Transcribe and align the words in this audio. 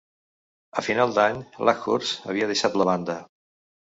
A 0.81 0.83
final 0.87 1.13
d'any, 1.17 1.43
Luckhurst 1.69 2.27
havia 2.33 2.49
deixat 2.53 2.81
la 2.83 2.89
banda. 2.93 3.19